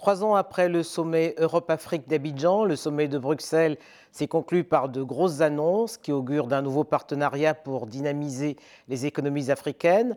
[0.00, 3.76] Trois ans après le sommet Europe-Afrique d'Abidjan, le sommet de Bruxelles
[4.12, 8.56] s'est conclu par de grosses annonces qui augurent d'un nouveau partenariat pour dynamiser
[8.88, 10.16] les économies africaines.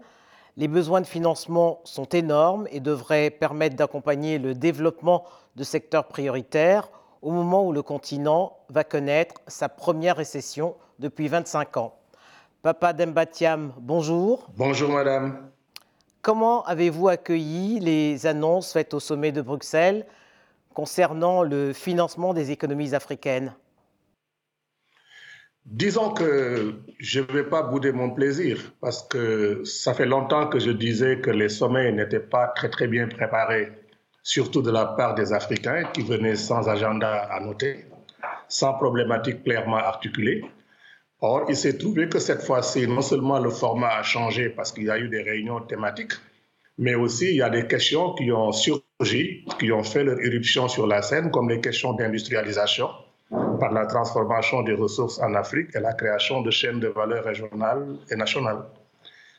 [0.56, 5.26] Les besoins de financement sont énormes et devraient permettre d'accompagner le développement
[5.58, 6.90] de secteurs prioritaires
[7.22, 11.94] au moment où le continent va connaître sa première récession depuis 25 ans.
[12.62, 14.48] Papa Dembatiam, bonjour.
[14.55, 15.52] Bonjour madame.
[16.23, 20.05] Comment avez-vous accueilli les annonces faites au sommet de Bruxelles
[20.73, 23.54] concernant le financement des économies africaines?
[25.66, 30.59] Disons que je ne vais pas bouder mon plaisir parce que ça fait longtemps que
[30.59, 33.74] je disais que les sommets n'étaient pas très bien préparés,
[34.21, 37.85] surtout de la part des Africains qui venaient sans agenda à noter,
[38.48, 40.46] sans problématique clairement articulée.
[41.26, 44.84] Or, il s'est trouvé que cette fois-ci, non seulement le format a changé parce qu'il
[44.84, 46.12] y a eu des réunions thématiques,
[46.77, 50.68] mais aussi il y a des questions qui ont surgi, qui ont fait leur éruption
[50.68, 52.90] sur la scène, comme les questions d'industrialisation
[53.57, 57.96] par la transformation des ressources en Afrique et la création de chaînes de valeur régionales
[58.12, 58.66] et nationales.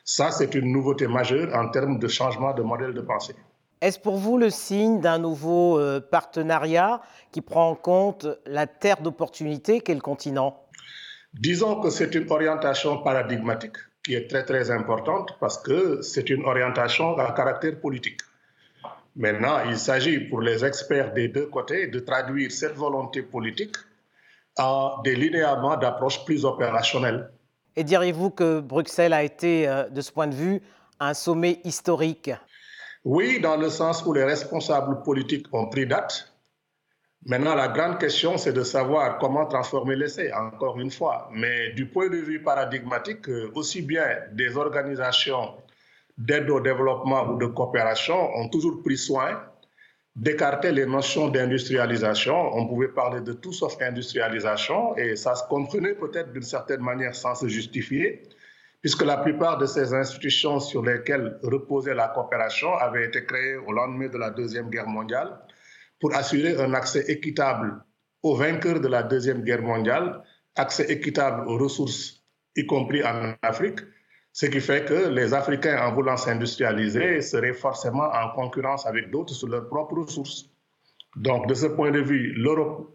[0.06, 3.34] Ça, c'est une nouveauté majeure en termes de changement de modèle de pensée.
[3.82, 9.02] Est-ce pour vous le signe d'un nouveau euh, partenariat qui prend en compte la terre
[9.02, 10.63] d'opportunité qu'est le continent?
[11.34, 16.44] Disons que c'est une orientation paradigmatique qui est très très importante parce que c'est une
[16.44, 18.20] orientation à caractère politique.
[19.16, 23.74] Maintenant, il s'agit pour les experts des deux côtés de traduire cette volonté politique
[24.58, 27.30] en des linéaments d'approche plus opérationnelle.
[27.74, 30.60] Et diriez-vous que Bruxelles a été, euh, de ce point de vue,
[31.00, 32.30] un sommet historique?
[33.04, 36.33] Oui, dans le sens où les responsables politiques ont pris date
[37.26, 41.30] Maintenant, la grande question, c'est de savoir comment transformer l'essai, encore une fois.
[41.32, 45.54] Mais du point de vue paradigmatique, euh, aussi bien des organisations
[46.18, 49.42] d'aide au développement ou de coopération ont toujours pris soin
[50.14, 52.36] d'écarter les notions d'industrialisation.
[52.54, 57.14] On pouvait parler de tout sauf industrialisation et ça se comprenait peut-être d'une certaine manière
[57.14, 58.22] sans se justifier,
[58.82, 63.72] puisque la plupart de ces institutions sur lesquelles reposait la coopération avaient été créées au
[63.72, 65.38] lendemain de la Deuxième Guerre mondiale
[66.04, 67.82] pour assurer un accès équitable
[68.22, 70.20] aux vainqueurs de la Deuxième Guerre mondiale,
[70.54, 72.22] accès équitable aux ressources,
[72.54, 73.80] y compris en Afrique,
[74.30, 79.32] ce qui fait que les Africains, en voulant s'industrialiser, seraient forcément en concurrence avec d'autres
[79.32, 80.50] sur leurs propres ressources.
[81.16, 82.94] Donc, de ce point de vue, l'Europe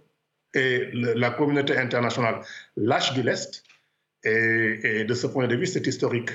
[0.54, 2.42] et la communauté internationale
[2.78, 3.64] lâchent du lest,
[4.24, 6.30] et, et de ce point de vue, c'est historique.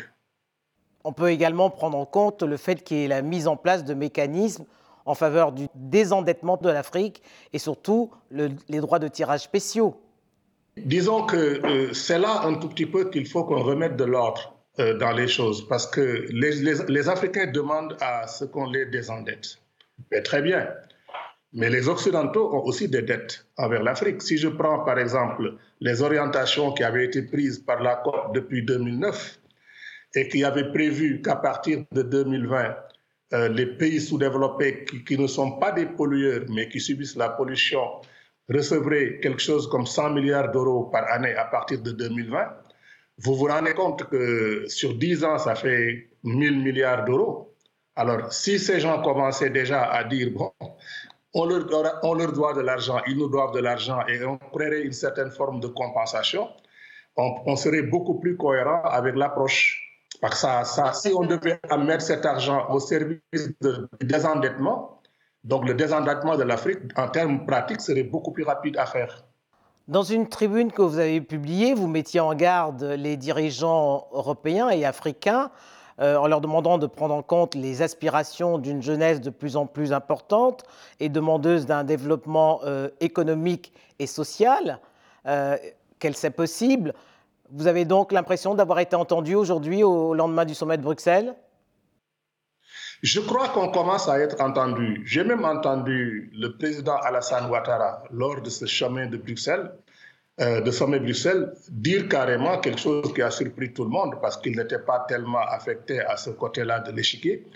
[1.04, 3.84] On peut également prendre en compte le fait qu'il y ait la mise en place
[3.84, 4.64] de mécanismes
[5.04, 7.22] en faveur du désendettement de l'Afrique
[7.52, 10.00] et surtout les droits de tirage spéciaux.
[10.76, 14.56] Disons que euh, c'est là un tout petit peu qu'il faut qu'on remette de l'ordre
[14.80, 19.58] euh, dans les choses parce que les, Africains demandent à ce qu'on les désendette.
[20.24, 20.68] Très bien.
[21.52, 24.20] Mais les Occidentaux ont aussi des dettes envers l'Afrique.
[24.22, 28.64] Si je prends par exemple les orientations qui avaient été prises par la COP depuis
[28.64, 29.38] 2009
[30.16, 32.74] et qui avaient prévu qu'à partir de 2020,
[33.34, 37.82] euh, les pays sous-développés qui, ne sont pas des pollueurs, mais qui subissent la pollution,
[38.48, 42.38] recevraient quelque chose comme 100 milliards d'euros par année à partir de 2020,
[43.18, 47.54] vous vous rendez compte que sur 10 ans, ça fait 1000 milliards d'euros.
[47.96, 50.52] Alors, si ces gens commençaient déjà à dire, bon,
[51.32, 51.64] on leur,
[52.32, 55.68] doit de l'argent, ils nous doivent de l'argent et on créerait une certaine forme de
[55.68, 56.48] compensation,
[57.16, 59.83] on, on serait beaucoup plus cohérent avec l'approche
[60.30, 63.20] parce si on devait mettre cet argent au service
[63.60, 65.02] du désendettement,
[65.44, 69.22] donc le désendettement de l'Afrique, en termes pratiques, serait beaucoup plus rapide à faire.
[69.86, 74.86] Dans une tribune que vous avez publiée, vous mettiez en garde les dirigeants européens et
[74.86, 75.50] africains
[76.00, 79.66] euh, en leur demandant de prendre en compte les aspirations d'une jeunesse de plus en
[79.66, 80.62] plus importante
[81.00, 84.80] et demandeuse d'un développement euh, économique et social,
[85.26, 85.58] euh,
[85.98, 86.94] qu'elle c'est possible.
[87.50, 91.34] Vous avez donc l'impression d'avoir été entendu aujourd'hui au lendemain du sommet de Bruxelles?
[93.02, 95.02] Je crois qu'on commence à être entendu.
[95.04, 99.72] J'ai même entendu le président Alassane Ouattara, lors de ce chemin de Bruxelles,
[100.40, 104.38] euh, de sommet Bruxelles, dire carrément quelque chose qui a surpris tout le monde parce
[104.38, 107.46] qu'il n'était pas tellement affecté à ce côté-là de l'échiquier,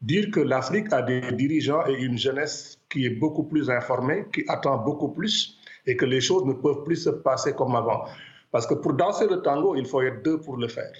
[0.00, 4.42] dire que l'Afrique a des dirigeants et une jeunesse qui est beaucoup plus informée, qui
[4.48, 8.06] attend beaucoup plus et que les choses ne peuvent plus se passer comme avant.
[8.54, 10.92] Parce que pour danser le tango, il faut être deux pour le faire.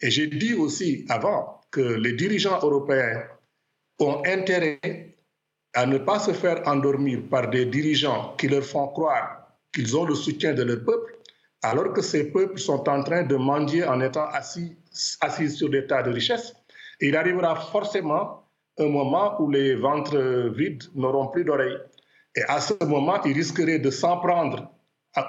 [0.00, 3.22] Et j'ai dit aussi avant que les dirigeants européens
[4.00, 5.14] ont intérêt
[5.72, 10.04] à ne pas se faire endormir par des dirigeants qui leur font croire qu'ils ont
[10.04, 11.16] le soutien de leur peuple,
[11.62, 14.76] alors que ces peuples sont en train de mendier en étant assis,
[15.20, 16.56] assis sur des tas de richesses.
[17.00, 18.42] il arrivera forcément
[18.78, 20.18] un moment où les ventres
[20.56, 21.78] vides n'auront plus d'oreilles.
[22.34, 24.72] Et à ce moment, ils risqueraient de s'en prendre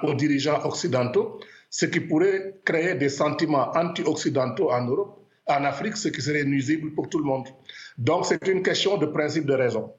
[0.02, 6.08] aux dirigeants occidentaux, ce qui pourrait créer des sentiments anti-occidentaux en Europe, en Afrique, ce
[6.08, 7.48] qui serait nuisible pour tout le monde.
[7.96, 9.92] Donc c'est une question de principe de raison.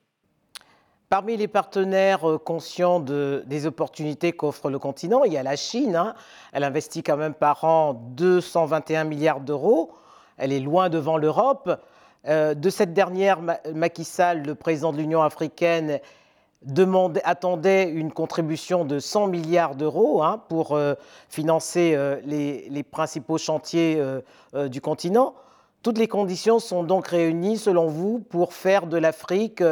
[1.10, 5.56] Parmi les partenaires euh, conscients de, des opportunités qu'offre le continent, il y a la
[5.56, 5.96] Chine.
[5.96, 6.14] Hein.
[6.54, 9.92] Elle investit quand même par an 221 milliards d'euros.
[10.38, 11.82] Elle est loin devant l'Europe.
[12.28, 13.40] Euh, de cette dernière,
[13.74, 16.00] Macky Sall, le président de l'Union africaine,
[16.62, 20.96] demandait, attendait une contribution de 100 milliards d'euros hein, pour euh,
[21.30, 24.02] financer les, principaux chantiers
[24.54, 25.36] du continent.
[25.84, 29.64] Toutes les conditions sont donc réunies, selon vous, pour faire de l'Afrique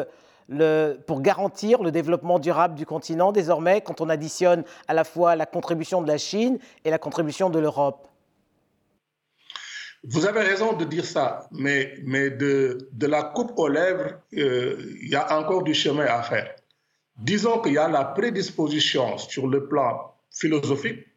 [1.06, 5.46] pour garantir le développement durable du continent désormais quand on additionne à la fois la
[5.46, 8.08] contribution de la Chine et la contribution de l'Europe?
[10.04, 15.16] Vous avez raison de dire ça, mais, de, la coupe aux lèvres, euh, il y
[15.16, 16.56] a encore du chemin à faire.
[17.18, 21.08] Disons qu'il y a la prédisposition sur le plan philosophique,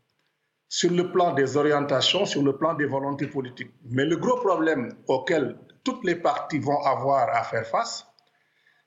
[0.69, 3.73] sur le plan des orientations, sur le plan des volontés politiques.
[3.91, 8.07] Mais le gros problème auquel toutes les parties vont avoir à faire face,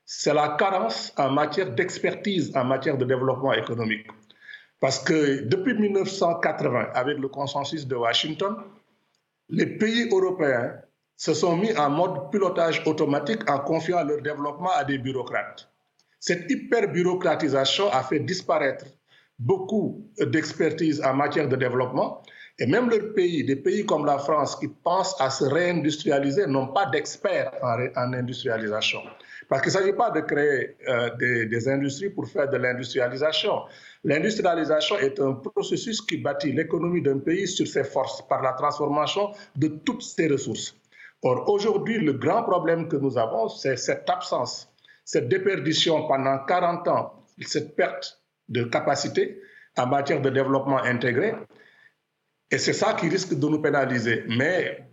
[0.06, 4.07] c'est la carence en matière d'expertise en matière de développement économique.
[4.80, 8.57] Parce que depuis 1980, avec le consensus de Washington,
[9.50, 10.75] les pays européens
[11.15, 15.72] se sont mis en mode pilotage automatique en confiant leur développement à des bureaucrates.
[16.25, 18.85] Cette hyper-bureaucratisation a fait disparaître
[19.37, 22.23] beaucoup d'expertise en matière de développement
[22.59, 26.67] et même leurs pays, des pays comme la France qui pensent à se réindustrialiser, n'ont
[26.67, 29.01] pas d'experts en, industrialisation.
[29.49, 33.63] Parce qu'il ne s'agit pas de créer euh, des, des, industries pour faire de l'industrialisation.
[34.05, 39.33] L'industrialisation est un processus qui bâtit l'économie d'un pays sur ses forces par la transformation
[39.57, 40.73] de toutes ses ressources.
[41.21, 44.72] Or, aujourd'hui, le grand problème que nous avons, c'est cette absence,
[45.05, 49.41] cette déperdition pendant 40 ans, cette perte de capacité
[49.77, 51.33] en matière de développement intégré
[52.53, 54.25] et c'est ça qui risque de nous pénaliser.
[54.27, 54.88] Mais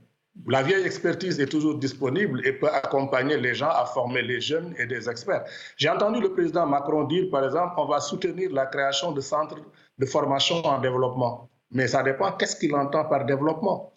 [0.46, 4.74] la vieille expertise est toujours disponible et peut accompagner les gens à former les jeunes
[4.78, 5.44] et des experts.
[5.76, 9.58] J'ai entendu le président Macron dire, par exemple, on va soutenir la création de centres
[9.98, 11.50] de formation en développement.
[11.70, 13.92] Mais ça dépend qu'est-ce qu'il entend par développement?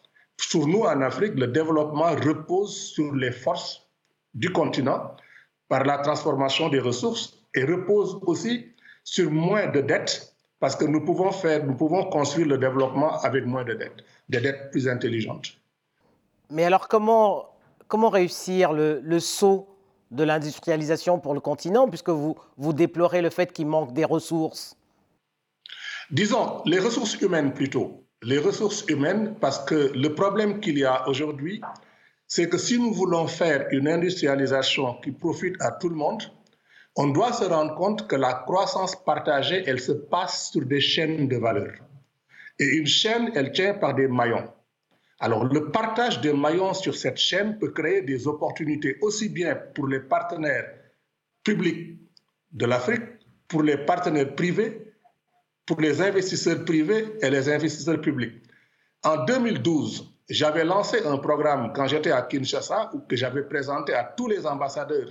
[0.51, 3.87] Pour nous, en Afrique, le développement repose sur les forces
[4.33, 5.15] du continent
[5.69, 8.67] par la transformation des ressources et repose aussi
[9.03, 13.45] sur moins de dettes parce que nous pouvons faire, nous pouvons construire le développement avec
[13.45, 15.57] moins de dettes, des dettes plus intelligentes.
[16.49, 17.49] Mais alors comment,
[17.89, 19.67] comment réussir le, le saut
[20.11, 24.77] de l'industrialisation pour le continent, puisque vous, vous déplorez le fait qu'il manque des ressources?
[26.11, 28.03] Disons, les ressources humaines plutôt.
[28.21, 31.61] Les ressources humaines, parce que le problème qu'il y a aujourd'hui,
[32.35, 36.23] c'est que si nous voulons faire une industrialisation qui profite à tout le monde,
[36.95, 41.27] on doit se rendre compte que la croissance partagée, elle se passe sur des chaînes
[41.27, 41.73] de valeur.
[42.57, 44.51] Et une chaîne, elle tient par des maillons.
[45.19, 49.87] Alors, le partage des maillons sur cette chaîne peut créer des opportunités aussi bien pour
[49.87, 50.73] les partenaires
[51.43, 51.99] publics
[52.51, 53.03] de l'Afrique,
[53.47, 54.91] pour les partenaires privés,
[55.67, 58.41] pour les investisseurs privés et les investisseurs publics.
[59.03, 64.27] En 2012, j'avais lancé un programme quand j'étais à Kinshasa que j'avais présenté à tous
[64.27, 65.09] les ambassadeurs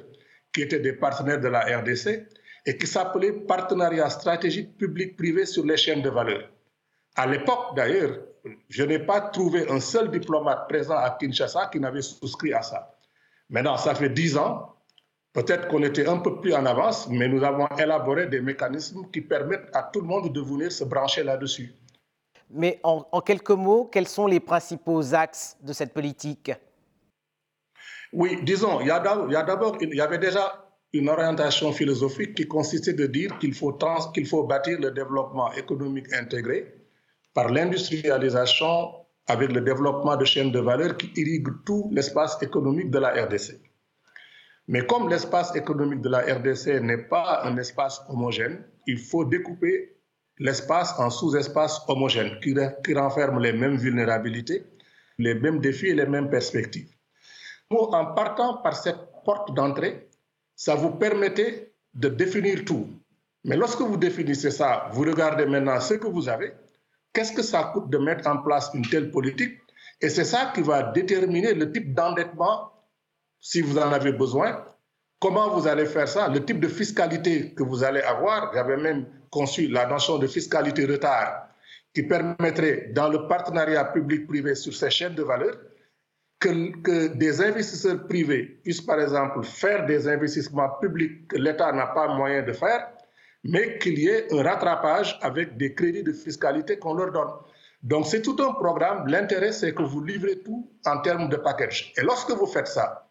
[0.52, 2.28] qui étaient des partenaires de la RDC
[2.66, 6.48] et qui s'appelait Partenariat stratégique public-privé sur les chaînes de valeur.
[7.16, 8.18] À l'époque, d'ailleurs,
[8.68, 12.96] je n'ai pas trouvé un seul diplomate présent à Kinshasa qui n'avait souscrit à ça.
[13.50, 14.68] Maintenant, ça fait dix ans.
[15.32, 19.22] Peut-être qu'on était un peu plus en avance, mais nous avons élaboré des mécanismes qui
[19.22, 21.74] permettent à tout le monde de venir se brancher là-dessus.
[22.52, 26.52] Mais en, quelques mots, quels sont les principaux axes de cette politique?
[28.12, 32.92] Oui, disons, il y a d'abord, il y avait déjà une orientation philosophique qui consistait
[32.92, 33.76] de dire qu'il faut,
[34.12, 36.74] qu'il faut bâtir le développement économique intégré
[37.32, 38.92] par l'industrialisation
[39.26, 43.60] avec le développement de chaînes de valeur qui irriguent tout l'espace économique de la RDC.
[44.68, 49.96] Mais comme l'espace économique de la RDC n'est pas un espace homogène, il faut découper
[50.38, 54.64] l'espace en sous-espaces homogènes qui, qui renferment les mêmes vulnérabilités,
[55.18, 56.92] les mêmes défis et les mêmes perspectives
[57.78, 60.08] en partant par cette porte d'entrée,
[60.56, 62.88] ça vous permettait de définir tout.
[63.44, 66.52] Mais lorsque vous définissez ça, vous regardez maintenant ce que vous avez,
[67.12, 69.58] qu'est-ce que ça coûte de mettre en place une telle politique,
[70.00, 72.72] et c'est ça qui va déterminer le type d'endettement,
[73.40, 74.64] si vous en avez besoin,
[75.20, 78.52] comment vous allez faire ça, le type de fiscalité que vous allez avoir.
[78.54, 81.48] J'avais même conçu la notion de fiscalité retard
[81.94, 85.54] qui permettrait, dans le partenariat public-privé sur ces chaînes de valeur,
[86.38, 92.14] que, des investisseurs privés puissent, par exemple, faire des investissements publics que l'État n'a pas
[92.14, 92.88] moyen de faire,
[93.44, 97.30] mais qu'il y ait un rattrapage avec des crédits de fiscalité qu'on leur donne.
[97.82, 99.06] Donc, c'est tout un programme.
[99.08, 101.92] L'intérêt, c'est que vous livrez tout en termes de package.
[101.96, 103.08] Et lorsque vous faites ça,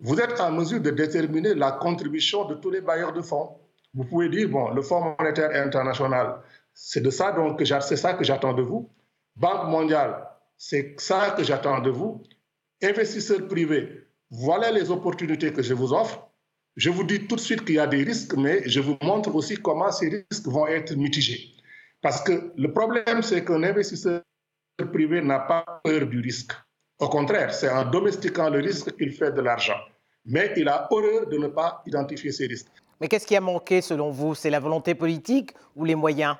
[0.00, 3.58] vous êtes en mesure de déterminer la contribution de tous les bailleurs de fonds.
[3.94, 6.36] Vous pouvez dire, bon, le Fonds monétaire international,
[6.72, 8.90] c'est de ça donc c'est ça que j'attends de vous.
[9.36, 12.22] Banque mondiale, c'est ça que j'attends de vous
[12.82, 16.28] investisseurs privés, voilà les opportunités que je vous offre.
[16.76, 19.34] Je vous dis tout de suite qu'il y a des risques, mais je vous montre
[19.34, 21.54] aussi comment ces risques vont être mitigés.
[22.00, 24.22] Parce que le problème, c'est qu'un investisseur
[24.92, 26.52] privé n'a pas peur du risque.
[26.98, 29.78] Au contraire, c'est en domestiquant le risque qu'il fait de l'argent.
[30.24, 32.68] Mais il a horreur de ne pas identifier ces risques.
[33.00, 34.34] Mais qu'est-ce qui a manqué selon vous?
[34.34, 36.36] C'est la volonté politique ou les moyens?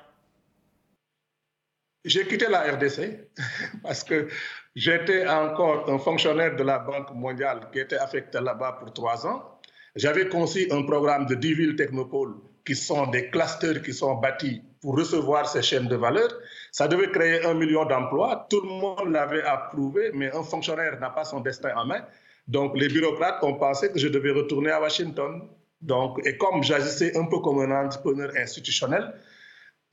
[2.05, 3.29] J'ai quitté la RDC
[3.83, 4.27] parce que
[4.75, 9.59] j'étais encore un fonctionnaire de la Banque mondiale qui était affecté là-bas pour trois ans.
[9.95, 14.61] J'avais conçu un programme de 10 villes technopoles qui sont des clusters qui sont bâtis
[14.81, 16.29] pour recevoir ces chaînes de valeur.
[16.71, 18.47] Ça devait créer un million d'emplois.
[18.49, 22.05] Tout le monde l'avait approuvé, mais un fonctionnaire n'a pas son destin en main.
[22.47, 25.47] Donc les bureaucrates ont pensé que je devais retourner à Washington.
[25.81, 29.13] Donc, et comme j'agissais un peu comme un entrepreneur institutionnel,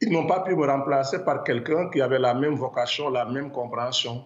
[0.01, 3.51] ils n'ont pas pu me remplacer par quelqu'un qui avait la même vocation, la même
[3.51, 4.25] compréhension.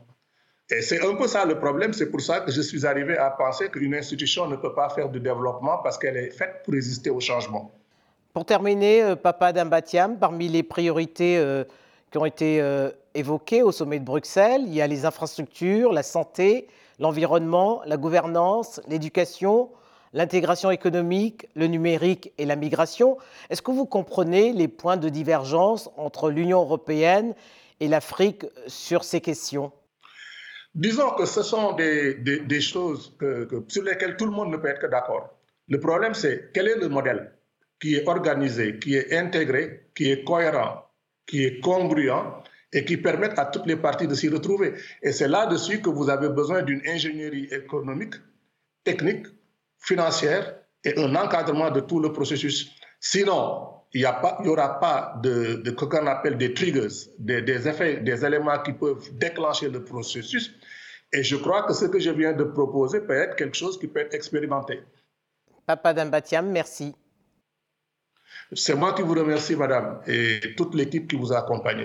[0.71, 1.93] Et c'est un peu ça le problème.
[1.93, 5.09] C'est pour ça que je suis arrivé à penser qu'une institution ne peut pas faire
[5.09, 7.71] du développement parce qu'elle est faite pour résister au changement.
[8.33, 11.65] Pour terminer, euh, Papa Dambatiam, parmi les priorités euh,
[12.11, 16.03] qui ont été euh, évoquées au sommet de Bruxelles, il y a les infrastructures, la
[16.03, 19.69] santé, l'environnement, la gouvernance, l'éducation,
[20.13, 23.17] l'intégration économique, le numérique et la migration.
[23.51, 27.35] Est-ce que vous comprenez les points de divergence entre l'Union européenne
[27.81, 29.73] et l'Afrique sur ces questions?
[30.75, 33.15] Disons que ce sont des, choses
[33.69, 35.29] sur lesquelles tout le monde ne peut être que d'accord.
[35.69, 37.33] Le problème, c'est quel est le modèle
[37.81, 40.87] qui est organisé, qui est intégré, qui est cohérent,
[41.27, 42.11] qui est congruent
[42.73, 44.75] et qui permette à toutes les parties de s'y retrouver.
[45.03, 48.15] Et c'est là-dessus que vous avez besoin d'une ingénierie économique,
[48.83, 49.27] technique,
[49.83, 52.71] financière et un encadrement de tout le processus.
[53.01, 57.99] Sinon, il n'y aura pas de, de ce qu'on appelle des triggers, des, des, effets,
[57.99, 60.55] des éléments qui peuvent déclencher le processus.
[61.13, 63.87] Et je crois que ce que je viens de proposer peut être quelque chose qui
[63.87, 64.81] peut être expérimenté.
[65.67, 66.95] Papa Dambatiam, merci.
[68.55, 71.85] C'est moi qui vous remercie, madame, et toute l'équipe qui vous a accompagné.